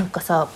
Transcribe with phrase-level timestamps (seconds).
[0.00, 0.48] なんかさ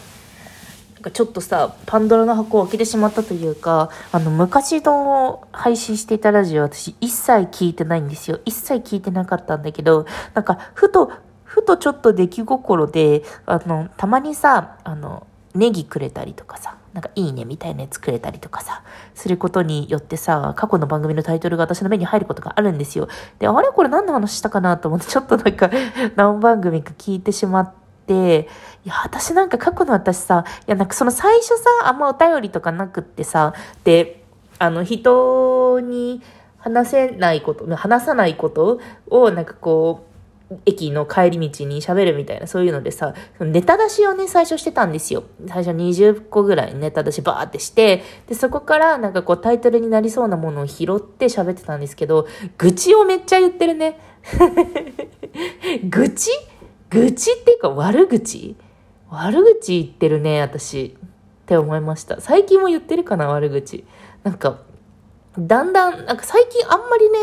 [1.12, 11.12] ちょっとさパンドラの箱を開けてしまったというかあの昔の配信していたラジオ私一切聞いてないんですよ一切聞いてなかったんだけどなんかふと
[11.44, 18.84] ふとちょっと出来心であのたまにさあのネギくれたりとかさなんかいいねみたいなやつくれたりとかさ、
[19.16, 23.08] することによってさ、過去の番組のタイトルが私の目に入ることがあるんですよ。
[23.40, 23.66] で、あれ？
[23.74, 25.72] これ何の話したかなと思ってちょっとなんか
[26.14, 33.54] 何番組か聞いてしまって、いや、私なんか過去の私さ、いや、なんかその最初さ、あんまお便りとかなくってさ、
[33.84, 34.22] で、
[34.58, 36.22] あの、人に
[36.58, 40.14] 話せないこと、話さないことをなんかこう、
[40.66, 45.24] 駅の帰り道に喋るみたいな、そういうのでさ、ネタ出しをね、最初してたんですよ。
[45.46, 52.26] 最初20個ぐらいネタ出しバーってして、で、そこからなんかこうタイトルになりそうなものを拾って喋ってたんですけど、
[52.58, 53.98] 愚痴をめっちゃ言ってるね。
[55.88, 56.30] 愚痴？
[56.94, 58.56] 愚痴っていうか悪口？
[59.10, 60.96] 悪口言ってるね、私。
[60.96, 62.20] って思いました。
[62.20, 63.84] 最近も言ってるかな、悪口。
[64.22, 64.58] なんか、
[65.38, 67.18] だんだん、なんか最近あんまりね、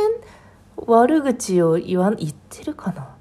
[0.76, 3.16] 悪口を言わ言ってるかな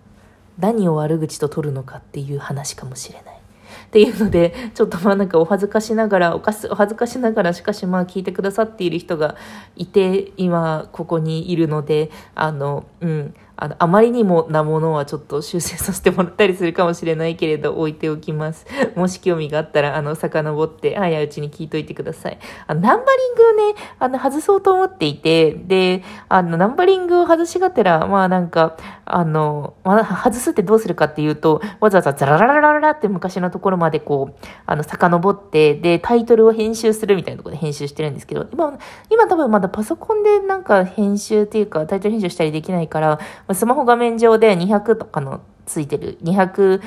[0.58, 3.36] 何を悪口と取るのかっていう話かもしれない。
[3.36, 9.36] っていうので、ちょっとまあなんかお恥ずかしながら、おかす、お恥ずかしながら、しかしまあ聞いてくださっている人が
[9.74, 18.66] いて、今ここにいるので、あの、うん、あの、あまりにもなものはちょっと修正させてもらったりするかもしれないけれど、置いておきます。
[18.97, 22.38] もし興味があったら、あの、遡って、早いうちに聞いといてください。
[22.66, 38.78] あの、ナンバリングをね、あの、外そうと思っていて、で、あの、ナンバリングを外しがてら、まあなんか、あの、まあ、外すってどうするかっていうと、わざわざザラララララって昔のところまでこう、あの、遡って、で、タイトルを編集するみたいなところで編集してるんですけど、今、
[39.11, 43.19] 今多分まだパソコンでなんか編集っていうか、タイトル編集したりできないから、
[43.54, 46.80] スマホ画面上で200とかのついてる、200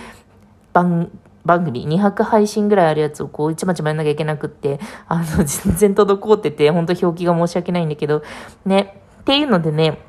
[0.73, 1.11] 番、
[1.45, 8.23] 番組、200配信ぐらいあるやつをこう、いちまちまやんなきゃいけなくって、あの、全然滞ってて、本当表記が申し訳ないんだけど、
[8.65, 9.01] ね。
[9.21, 9.99] っていうのでね、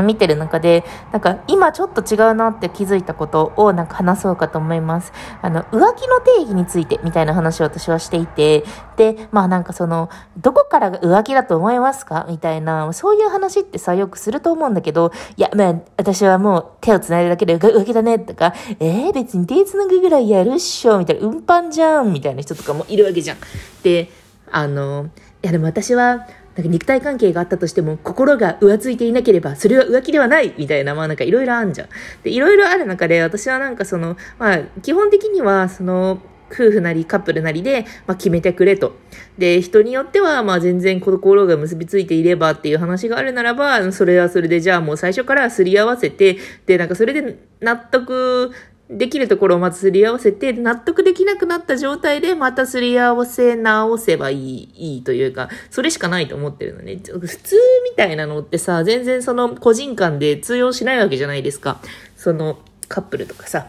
[0.00, 5.12] 見てる中で、なんか今ちょっと違うなって気づいたことをなんか話そうかと思います。
[5.42, 8.64] あの、浮気の定義についてみたいな話を私はしていて、
[8.96, 10.08] で、まあなんかその、
[10.38, 12.24] どこからが浮気だと思いますか？
[12.28, 23.38] みたいな、そういう話ってさ、よくすると思うんだけど、いや、まあ私はもう手を繋いだだけで浮気だねとか、えー、別に手繋ぐぐらいやるっしょみたいな、運搬じゃんみたいな人とかもいるわけじゃん。
[23.82, 24.10] で、
[24.50, 25.08] あの、
[25.42, 26.26] いやでも私は、
[26.56, 31.88] なんか肉体関係があったとしても、心が浮ついていなければ、それは浮気ではないみたいな、まあなんかいろいろあんじゃん。
[32.22, 36.20] で、いろいろある中で、私はなんかその、まあ、基本的には、その、
[36.52, 38.94] 夫婦なりカップルなりで、まあ、決めてくれと。
[39.38, 46.36] で、人によっては、まあ、全然心が結びついていればっていう話があるならば、それはそれで、じゃあもう最初からすり合わせて、
[46.66, 48.52] で、なんかそれで納得
[48.98, 56.98] できるところをまずすり合わせて、納得できなくなった状態でまたすり合わせ直せばいい、いいというか、それしかないと思ってるのね。
[57.02, 57.56] 普通
[57.90, 61.80] みたいなのってさ、全然その個人間で通用しないわけじゃないですか。
[62.16, 62.58] その
[62.88, 63.68] カップルとかさ、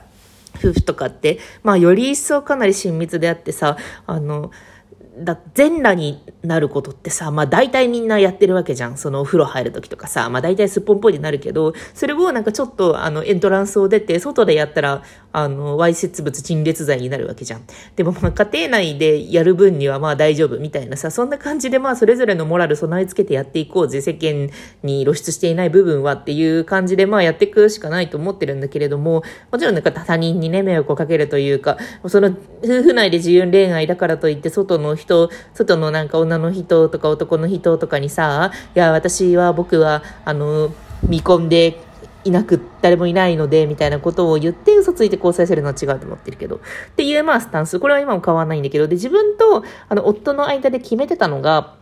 [0.58, 4.52] 夫婦とかって、まあより一層かなり親密であってさ、あの、
[5.16, 8.98] だ全裸になることってさ、まあ大体みんなやってるわけじゃん。
[8.98, 17.62] そのお風呂入る時とかさ、まあ大体すっぽんぽいになるけど、それをなんかちょっとあのエントランスを出て、外でやったら、あの、わいせつ物陳列罪になるわけじゃん。
[17.96, 24.50] でもまあ家庭内でやる分にはまあ大丈夫みたいなさ、そんな感じでまあそれぞれのモラル備え付けてやっていこうぜ、世間
[24.82, 40.74] に露出していない部分はっていう感じでまあやっていくしかないと思ってるんだけれども、もちろんなんか他人にね、迷惑をかけるというか、その夫婦内で自由恋愛だからといって外の人、外のなんか女の人とか男の人とかにさ、いや、私は僕は、あの、
[41.08, 41.80] 見込んで
[42.24, 46.56] いなく、誰もいないので、みたいなことを言って嘘ついて交際するのは違うと思ってるけど。
[46.56, 46.60] っ
[46.96, 47.80] ていう、まあ、スタンス。
[47.80, 51.76] これは今も変わらないんだけど、で、自分と、あの、夫の間で決めてたのが、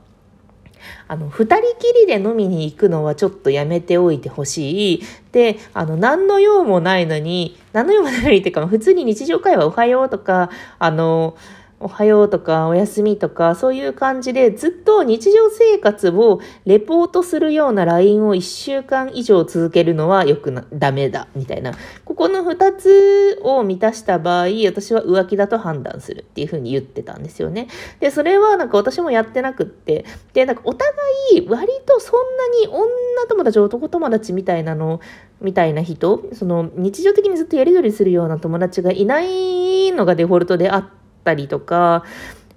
[1.07, 5.03] あの、二人きりで飲みに行くのはちょっとやめておいてほしい。
[5.31, 10.49] で、あの、何の用もないのに、何の用もないのにっていうか、普通に日常会話おはようとか、
[10.79, 11.35] あの、
[11.81, 21.73] おはようとかおやすみとかそういう感じでずっと日常生活をレポートするような LINE を1週間以上続けるのはよくな、ダメだ、みたいな。
[22.05, 27.67] ここの2つを満たした場合、私は浮気だと判断するっていうふうに言ってたんですよね。
[27.99, 30.93] で、それはなんか私もやってなくって、で、なんかお互
[31.34, 32.91] い割とそんなに女
[33.27, 34.99] 友達、男友達みたいなの、
[35.41, 42.03] みたいな人、その日常的にずっとやり取りするような友達がいないのがデフォルトであって、ったりとか、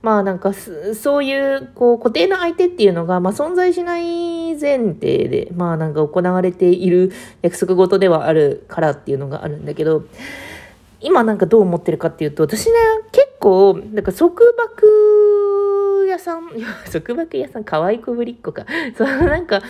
[0.02, 10.04] まあなんかそういうこう固定の相手っていうのがまあ存在しない前提でまあなんか行われている約束事ではあるからっていうのがあるんだけど
[11.00, 12.72] 今なんかどう思ってるかっていうと私ね
[13.12, 16.48] 結構、なんか束縛屋さん、
[16.90, 18.64] 束縛屋さん、可愛い子ぶりっ子か。
[18.96, 19.60] そのなんか、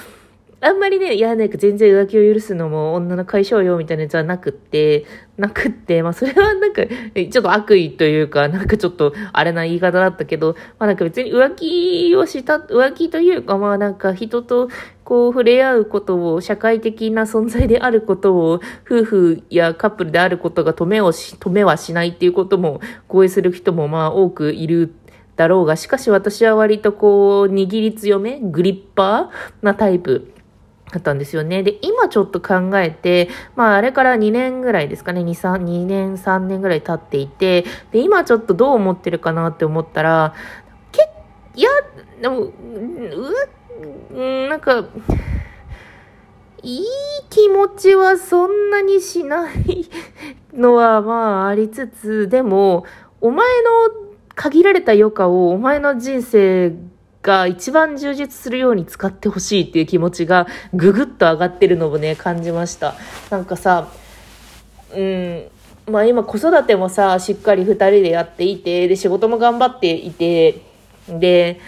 [0.65, 5.05] あんまりね、いや、なんか全然浮気を許すのも女の解消よみたいなやつはなくって、
[5.37, 14.71] なくって、まあそれはなんか、ちょっと悪意というか、なんかちょっとあれな言い方だったけど、まあなんか別に浮気をした、浮気というか、まあなんか人と
[15.05, 24.95] こう触れ合うことを、社会的な存在であることを、夫婦やカップルであることが止めをし、止めはしないっていうことも合意する人もまあ多くいる
[25.37, 30.34] だろうが、しかし私は割とこう、握り強め、グリッパーなタイプ。
[30.95, 31.63] だったんですよね。
[31.65, 40.35] で、今ちょっと考えて、まああれから2年ぐらいですかね、2、3、2年、3年ぐらい経っていて、で、今ちょっとどう思ってるかなって思ったら、
[40.93, 41.09] け
[41.57, 41.71] いや、
[42.23, 42.53] でも、
[44.13, 44.85] う、なんか、
[46.63, 46.85] いい
[47.29, 49.91] 気持ちはそんなにしない
[50.55, 52.87] のはまあありつつ、でも、
[53.21, 54.05] お前の
[54.37, 56.73] 限られた余暇をお前の人生
[57.25, 62.95] が一番充実するように使ってほしいっていう気持ちがぐぐっと上がってるのもね、感じました。
[63.31, 63.89] なんかさ、
[64.95, 65.45] うん、
[65.91, 70.61] まあ今子育てもさ、しっかり2人でやっていて、で仕事も頑張っていて、
[71.09, 71.61] で、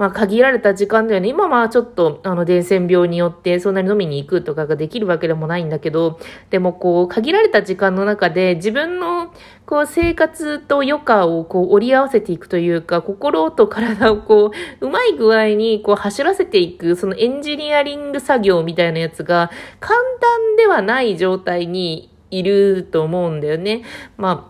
[0.00, 1.28] まあ、限られた時間だよね。
[1.28, 6.18] 今はちょっと、あの、伝染病によってそんなに飲みに行くとかができるわけでもないんだけど、
[6.48, 9.30] でもこう、限られた時間の中で自分の、
[9.66, 19.50] こう、生活と余暇をこう、折り合わせていくというか、心と体をこう、うまい具合にこう、走らせていく、そのエンジニアリング作業みたいなやつが、
[19.80, 23.82] 簡単ではない状態にいると思うんだよね。
[24.16, 24.49] ま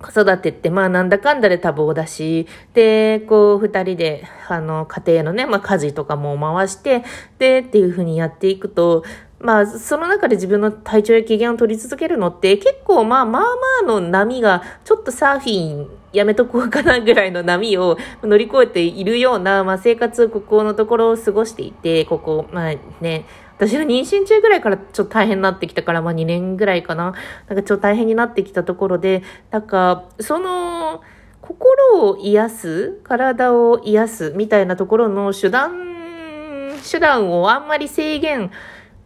[0.00, 7.04] 子育てって、まあなんだかんだで多忙だし、で、こう二人で、あの、家庭のね、まあ家事とかも回して、
[7.38, 9.04] で、っていうふうにやっていくと、
[9.40, 13.48] まあ、その中で自分の体調や機嫌を取り続けるのって結構まあまあま
[13.82, 23.26] あの波がちょっとサーフィンやめとこうかなぐらいの波を乗り越えているような、まあ生活、ここのところを過ごしていて、ここ、まあね、
[23.58, 27.14] 私の妊娠中ぐらいからちょっと大変になってきたから、まあ2年ぐらいかな。
[27.48, 31.02] なんかちょっと大変になってきたところで、なんか、その、
[31.40, 38.52] 心を癒す、体を癒すみたいなところの手段、手段をあんまり制限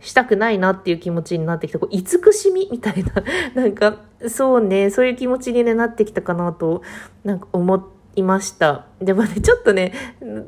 [0.01, 1.79] したくないなっていう気持ちになってきた。
[1.79, 3.13] こう、慈しみみたいな。
[3.55, 6.83] なんか、そうね、そういう気持ちに、ね、なってきたかなと、
[7.25, 8.87] なんか思いました。
[9.01, 10.41] でもね、ちょっとね、そんな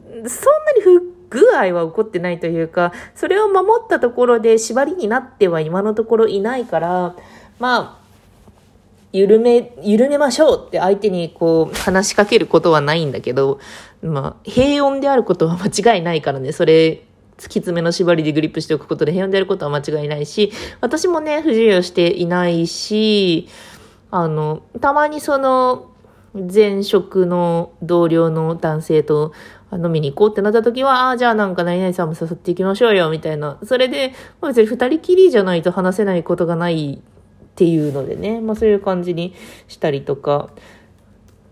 [0.76, 7.16] に不具合は起こってないというか、それを守ったところで縛りになっては今のところいないから、
[7.58, 8.04] まあ、
[9.12, 13.58] 緩め、緩めましょうって相手にこう話しかけることはないんだけど、
[14.00, 17.02] まあ、平穏であることは 間違いないからね、それ、
[17.36, 23.48] 突き詰めの縛りでグリップしておくことで平穏であることは間違いないし、私もね、不自由していないし、
[24.12, 25.90] あの、たまにその、
[26.34, 29.32] 前職の同僚の男性と
[29.76, 33.58] 飲みに行こうってなった時は、ああ、じゃあなんか何々さんも誘っていきましょうよ、みたいな。
[33.64, 39.34] それで、まあ、別に二人きりじゃないと話せないことがないっていうのでね、まあそういう感じに
[39.68, 40.50] したりとか、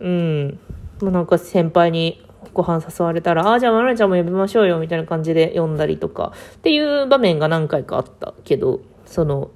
[0.01, 0.59] うん。
[1.01, 9.51] まあなんか先輩にご飯誘われたら、ああ、じゃあまるちゃんも呼びましょうよ、みたいな感じで呼んだりとか、っていう場面が何回かあったけど、その、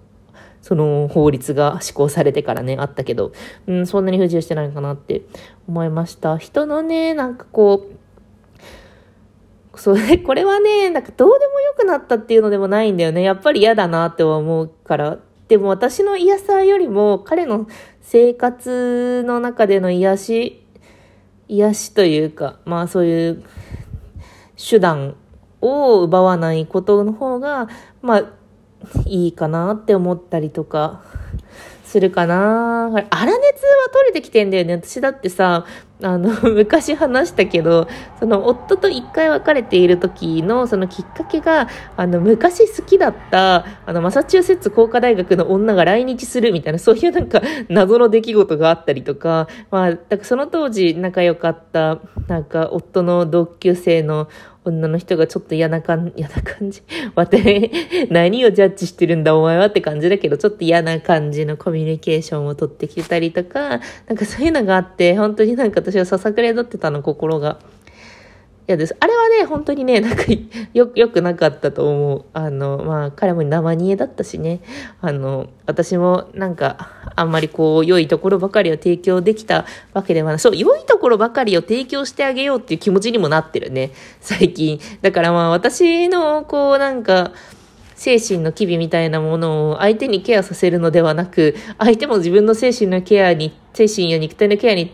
[0.63, 3.33] その法律が施行されてからね、あったけど、
[3.67, 5.23] うん、そんなに不自由してないかなって
[5.69, 6.39] 思いました。
[6.39, 7.97] 人のね、なんかこう、
[9.77, 13.23] それ、 これはね、なんかどうでもよくなったっていうのでもないんだよね。
[13.23, 15.19] やっぱり嫌だなって思うから。
[15.49, 17.69] でも私の癒さよりも彼の
[18.01, 20.67] 生活の中での癒し、
[21.49, 23.43] 癒しというか、まあそういう
[24.57, 25.15] 手段
[25.61, 27.69] を奪わないことの方が、
[28.03, 28.25] まあ
[29.07, 31.03] いいかなって思ったりとか
[31.85, 32.89] するかなあ。
[32.89, 34.75] 粗熱は取れてきてんだよね。
[34.75, 35.65] 私だってさ、
[36.03, 37.89] あの、 昔話したけど、
[38.21, 51.99] その夫と一回別れている時のそのきっかけが、あの、昔好きだった、あの、マサチューセッツ工科大学の女が来日するみたいな、そういうなんか謎の出来事があったりとか、まあ、だからその当時仲良かった、
[52.29, 54.29] なんか夫の同級生の
[54.67, 56.83] 女の人がちょっと嫌な感じ、 嫌な感じ？
[57.15, 57.71] わて、
[58.11, 67.59] 何をジャッジしてるんだお前はって感じだけど、ちょっと嫌な感じのコミュニケーションを取ってきたりとか、なんかそういうのがあって、本当になんか私はささくれだってたの、心が。
[68.67, 68.97] やです。
[68.99, 70.25] あれはね、本当にね、 なんか
[70.75, 72.25] よ、よくなかったと思う。
[72.33, 74.61] あの、まあ、彼も生煮えだったしね。
[75.01, 80.39] あの、私もなんか、あんまりこう、良いところばかりを提供できたわけではない。
[80.39, 83.93] そう、良いところばかりを提供してあげようっていう気持ちにもなってるね。
[84.21, 84.81] 最近。
[85.01, 87.33] だからまあ、私の、こう、なんか、
[87.97, 94.93] 精神の機微みたいなものを相手にケアさせるのではなく、相手も自分の精神のケアに、精神や肉体のケアに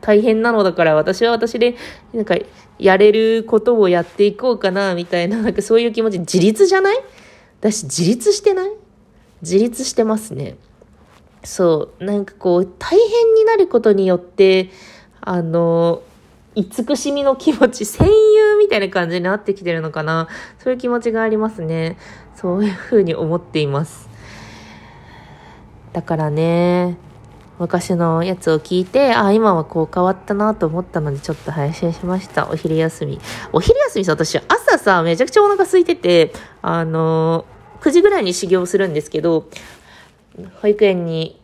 [0.00, 1.74] 大変なのだから、私は私で、
[2.12, 2.36] なんか、
[2.78, 6.96] やれることをやっていこうかな、みたいな、なんかそういう気持ち、自立じゃない？
[7.60, 8.70] 私、自立してない？
[9.40, 10.56] 自立してますね。
[11.44, 14.70] そう、なんかこう、大変になることによって、
[15.22, 16.02] あの、
[16.54, 20.28] 慈しみの気持ち、戦友みたいな感じになってきてるのかな。
[20.58, 21.98] そういう気持ちがありますね。
[22.34, 24.08] そういうふうに思っています。
[25.92, 26.96] だからね、
[27.58, 32.50] 昔のやつを聞いて、あ、今はこう変わったなと思ったので、ちょっと配信しました。
[32.50, 33.20] お昼休み。
[33.52, 37.44] お昼休みさ、私、朝さ、めちゃくちゃお腹空いてて、あの、
[37.80, 39.48] 9時ぐらいに修行するんですけど、
[40.62, 41.40] 保育園に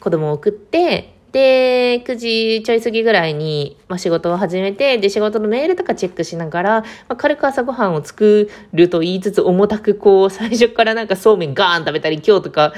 [0.00, 12.72] 子供を送って、で、9時ちょい過ぎぐらいに、まあ、仕事を始めて、で、仕事のメールとかチェックしながら、まあ、軽く朝ごはんを作ると言いつつ、重たくこう、最初からなんかそうめんガーン食べたり、今日とか、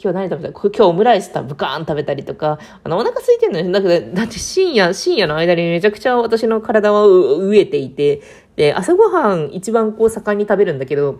[0.00, 0.60] 今日何食べた？
[0.60, 3.72] 今日オムライスブカーン食べたりとか、あの、お腹空いてんのよ。
[3.72, 8.22] だってだって深夜、深夜の間にめちゃくちゃ私の体は飢えていて、
[8.54, 11.18] で、朝ごはん一番こう盛んに食べるんだけど、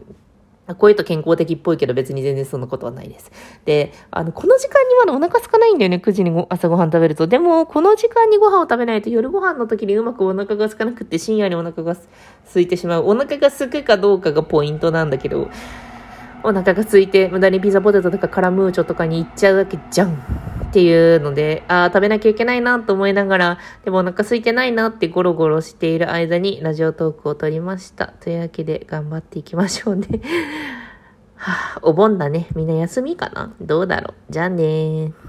[0.74, 3.30] こういうと健康的っぽいけど別に全然そんなことはないです。
[3.64, 7.26] で、あの、この時間にまだお腹空かないんだよね、9時に朝ごはん食べると。
[7.26, 13.04] でも、この時間にご飯を食べないと夜ご飯の時にうまくお腹が空かなくて深夜にお腹が空いてしまう。
[13.06, 15.48] お腹が空くかどうかがポイントなんだけど、
[16.42, 20.57] お腹が空いて無駄にピザポテトとかカラムーチョとかに行っちゃうわけじゃん。
[20.68, 28.08] っていうので、ああ、食べなきゃいけないなと思いながら、でもお腹空いてないなってゴロゴロしている間にラジオトークを撮りました。
[28.20, 30.06] というわけで頑張っていきましょうね。
[31.36, 32.48] はあ、お盆だね。
[32.54, 33.54] みんな休みかな？
[33.60, 34.32] どうだろう？
[34.32, 35.12] じゃあね